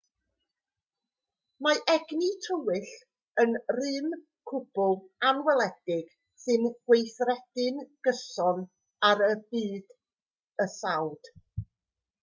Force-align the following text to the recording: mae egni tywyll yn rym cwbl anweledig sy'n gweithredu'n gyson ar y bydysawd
mae 1.65 1.81
egni 1.95 2.29
tywyll 2.45 2.87
yn 3.43 3.53
rym 3.79 4.07
cwbl 4.53 4.97
anweledig 5.33 6.09
sy'n 6.45 6.65
gweithredu'n 6.87 7.79
gyson 8.09 8.65
ar 9.11 9.25
y 9.29 9.31
bydysawd 9.53 11.31